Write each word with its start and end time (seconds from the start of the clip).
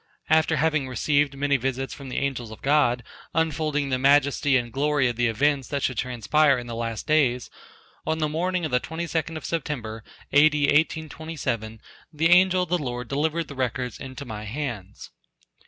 After 0.31 0.55
having 0.55 0.87
received 0.89 1.37
many 1.37 1.57
visits 1.57 1.93
from 1.93 2.09
the 2.09 2.17
angels 2.17 2.49
of 2.49 2.63
God 2.63 3.03
unfolding 3.35 3.89
the 3.89 3.99
majesty 3.99 4.57
and 4.57 4.73
glory 4.73 5.07
of 5.07 5.15
the 5.15 5.27
events 5.27 5.67
that 5.67 5.83
should 5.83 5.99
transpire 5.99 6.57
in 6.57 6.65
the 6.65 6.73
last 6.73 7.05
days, 7.05 7.51
on 8.07 8.17
the 8.17 8.27
morning 8.27 8.65
of 8.65 8.71
the 8.71 8.79
22d 8.79 9.37
of 9.37 9.45
September, 9.45 10.03
A.D. 10.31 10.59
1827, 10.63 11.79
the 12.11 12.29
angel 12.31 12.63
of 12.63 12.69
the 12.69 12.79
Lord 12.79 13.09
delivered 13.09 13.47
the 13.47 13.53
records 13.53 13.99
into 13.99 14.25
my 14.25 14.45
hands. 14.45 15.11